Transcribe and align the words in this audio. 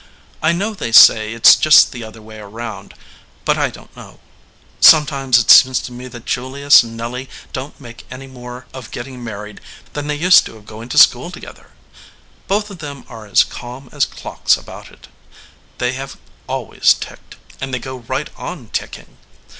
I 0.41 0.51
know 0.51 0.73
they 0.73 0.91
say 0.91 1.33
it 1.35 1.45
s 1.45 1.55
just 1.55 1.91
the 1.91 2.03
other 2.03 2.23
way 2.25 2.39
around, 2.39 2.95
but 3.45 3.55
I 3.55 3.69
don 3.69 3.85
t 3.89 3.93
know. 3.99 4.19
Sometimes 4.79 5.37
it 5.37 5.51
seems 5.51 5.79
to 5.81 5.91
me 5.91 6.07
that 6.07 6.25
Julius 6.25 6.81
and 6.81 6.97
Nelly 6.97 7.29
don 7.53 7.69
t 7.73 7.77
make 7.79 8.07
any 8.09 8.25
more 8.25 8.65
of 8.73 8.89
getting 8.89 9.23
married 9.23 9.61
than 9.93 10.07
they 10.07 10.15
used 10.15 10.43
to 10.47 10.57
of 10.57 10.65
going 10.65 10.89
to 10.89 10.97
school 10.97 11.29
to 11.29 11.39
gether. 11.39 11.69
Both 12.47 12.71
of 12.71 12.79
them 12.79 13.05
are 13.07 13.27
as 13.27 13.43
calm 13.43 13.89
as 13.91 14.05
clocks 14.05 14.57
about 14.57 14.89
it. 14.91 15.07
They 15.77 15.93
have 15.93 16.17
always 16.47 16.95
ticked, 16.95 17.35
and 17.61 17.71
they 17.71 17.77
go 17.77 17.97
right 17.97 18.31
on 18.35 18.69
ticking. 18.69 19.17